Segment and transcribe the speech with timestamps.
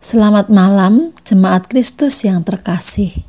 [0.00, 3.20] Selamat malam, jemaat Kristus yang terkasih.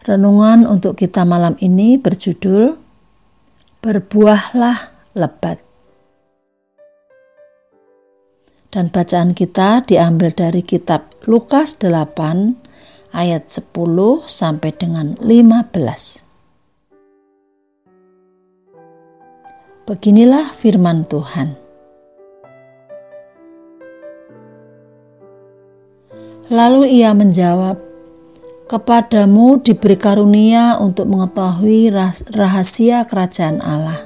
[0.00, 2.72] Renungan untuk kita malam ini berjudul
[3.84, 5.60] "Berbuahlah Lebat".
[8.72, 12.56] Dan bacaan kita diambil dari kitab Lukas 8
[13.12, 16.24] ayat 10 sampai dengan 15.
[19.84, 21.67] Beginilah firman Tuhan.
[26.48, 27.76] Lalu ia menjawab,
[28.72, 31.92] "Kepadamu diberi karunia untuk mengetahui
[32.32, 34.00] rahasia kerajaan Allah,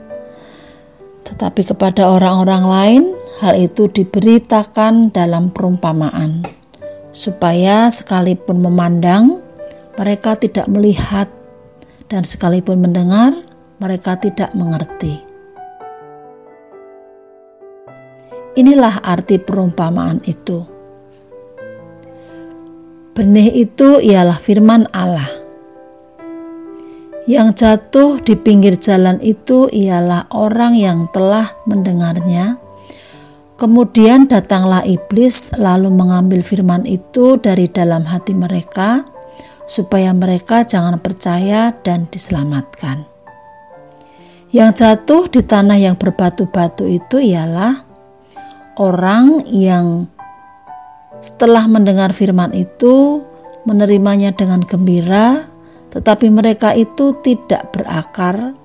[1.22, 3.02] tetapi kepada orang-orang lain
[3.38, 6.42] hal itu diberitakan dalam perumpamaan,
[7.14, 9.38] supaya sekalipun memandang,
[9.94, 11.30] mereka tidak melihat,
[12.10, 13.38] dan sekalipun mendengar,
[13.78, 15.22] mereka tidak mengerti."
[18.58, 20.71] Inilah arti perumpamaan itu
[23.12, 25.28] Benih itu ialah firman Allah.
[27.28, 32.56] Yang jatuh di pinggir jalan itu ialah orang yang telah mendengarnya.
[33.60, 39.04] Kemudian datanglah iblis, lalu mengambil firman itu dari dalam hati mereka,
[39.68, 43.04] supaya mereka jangan percaya dan diselamatkan.
[44.56, 47.84] Yang jatuh di tanah yang berbatu-batu itu ialah
[48.80, 50.11] orang yang
[51.22, 53.22] setelah mendengar firman itu,
[53.62, 55.46] menerimanya dengan gembira,
[55.94, 58.58] tetapi mereka itu tidak berakar.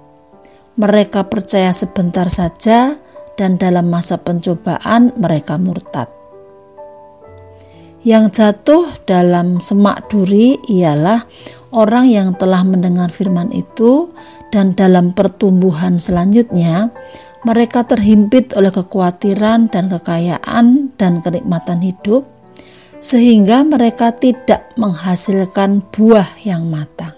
[0.74, 2.98] Mereka percaya sebentar saja,
[3.38, 6.10] dan dalam masa pencobaan mereka murtad.
[8.02, 11.30] Yang jatuh dalam semak duri ialah
[11.70, 14.10] orang yang telah mendengar firman itu,
[14.50, 16.90] dan dalam pertumbuhan selanjutnya
[17.46, 22.37] mereka terhimpit oleh kekhawatiran dan kekayaan dan kenikmatan hidup
[22.98, 27.14] sehingga mereka tidak menghasilkan buah yang matang.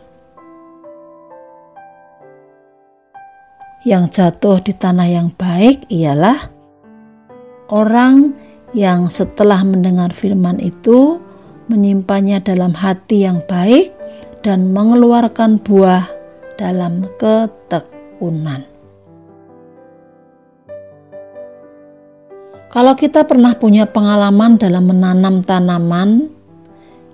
[3.87, 6.35] Yang jatuh di tanah yang baik ialah
[7.71, 8.35] orang
[8.75, 11.23] yang setelah mendengar firman itu
[11.71, 13.95] menyimpannya dalam hati yang baik
[14.43, 16.05] dan mengeluarkan buah
[16.59, 18.68] dalam ketekunan.
[22.69, 26.29] Kalau kita pernah punya pengalaman dalam menanam tanaman,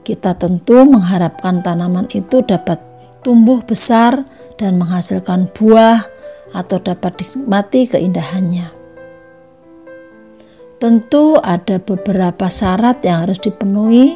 [0.04, 2.84] kita tentu mengharapkan tanaman itu dapat
[3.24, 4.28] tumbuh besar
[4.60, 6.04] dan menghasilkan buah
[6.52, 8.68] atau dapat dinikmati keindahannya.
[10.76, 14.14] Tentu ada beberapa syarat yang harus dipenuhi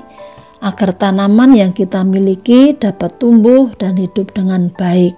[0.59, 5.15] agar tanaman yang kita miliki dapat tumbuh dan hidup dengan baik.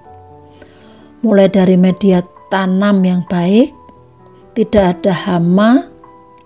[1.26, 2.22] Mulai dari media
[2.54, 3.74] tanam yang baik,
[4.56, 5.91] tidak ada hama,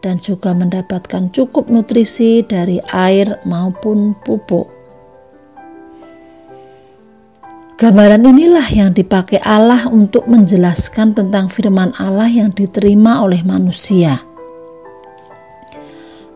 [0.06, 4.70] dan juga mendapatkan cukup nutrisi dari air maupun pupuk.
[7.76, 14.22] Gambaran inilah yang dipakai Allah untuk menjelaskan tentang firman Allah yang diterima oleh manusia.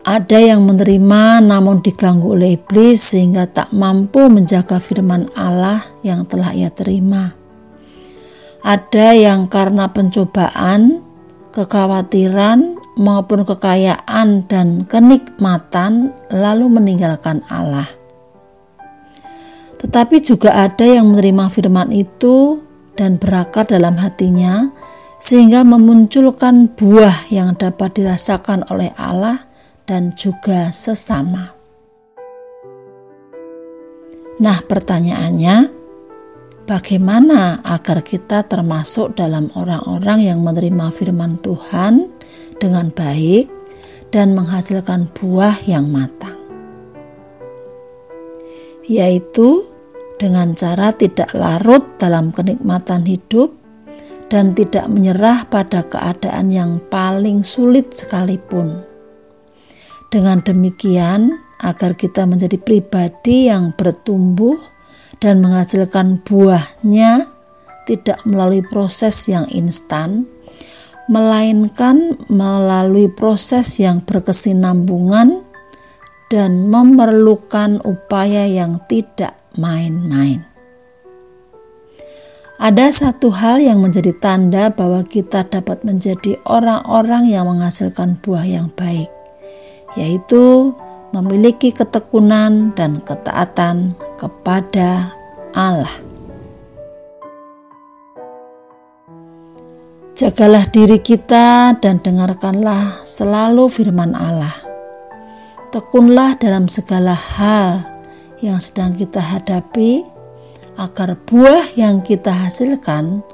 [0.02, 6.50] Ada yang menerima namun diganggu oleh iblis sehingga tak mampu menjaga firman Allah yang telah
[6.50, 7.38] ia terima.
[8.60, 11.00] Ada yang karena pencobaan,
[11.56, 17.86] kekhawatiran, maupun kekayaan dan kenikmatan, lalu meninggalkan Allah.
[19.80, 22.60] Tetapi juga ada yang menerima firman itu
[22.98, 24.68] dan berakar dalam hatinya,
[25.20, 29.48] sehingga memunculkan buah yang dapat dirasakan oleh Allah
[29.88, 31.56] dan juga sesama.
[34.40, 35.68] Nah, pertanyaannya,
[36.64, 42.08] bagaimana agar kita termasuk dalam orang-orang yang menerima firman Tuhan
[42.60, 43.48] dengan baik
[44.12, 46.36] dan menghasilkan buah yang matang,
[48.84, 49.64] yaitu
[50.20, 53.56] dengan cara tidak larut dalam kenikmatan hidup
[54.28, 58.84] dan tidak menyerah pada keadaan yang paling sulit sekalipun.
[60.12, 64.56] Dengan demikian, agar kita menjadi pribadi yang bertumbuh
[65.20, 67.28] dan menghasilkan buahnya,
[67.84, 70.24] tidak melalui proses yang instan,
[71.10, 75.42] melainkan melalui proses yang berkesinambungan
[76.30, 80.46] dan memerlukan upaya yang tidak main-main.
[82.60, 88.68] Ada satu hal yang menjadi tanda bahwa kita dapat menjadi orang-orang yang menghasilkan buah yang
[88.76, 89.10] baik,
[89.98, 90.70] yaitu
[91.10, 95.10] memiliki ketekunan dan ketaatan kepada
[95.56, 95.90] Allah.
[100.20, 104.52] Jagalah diri kita dan dengarkanlah selalu firman Allah.
[105.72, 107.88] Tekunlah dalam segala hal
[108.44, 110.04] yang sedang kita hadapi,
[110.76, 113.24] agar buah yang kita hasilkan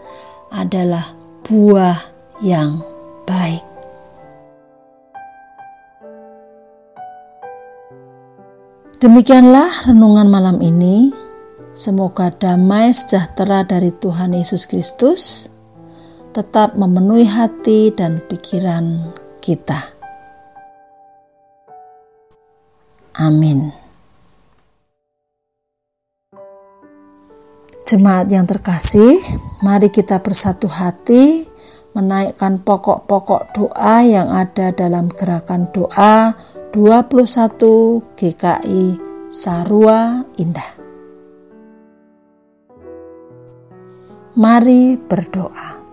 [0.54, 1.10] adalah
[1.42, 2.06] buah
[2.38, 2.86] yang
[3.26, 3.66] baik.
[9.02, 11.10] Demikianlah renungan malam ini.
[11.74, 15.50] Semoga damai sejahtera dari Tuhan Yesus Kristus
[16.36, 19.08] tetap memenuhi hati dan pikiran
[19.40, 19.96] kita.
[23.16, 23.72] Amin.
[27.88, 29.16] Jemaat yang terkasih,
[29.64, 31.48] mari kita bersatu hati
[31.96, 36.36] menaikkan pokok-pokok doa yang ada dalam gerakan doa
[36.76, 39.00] 21 GKI
[39.32, 40.76] Sarua Indah.
[44.36, 45.85] Mari berdoa.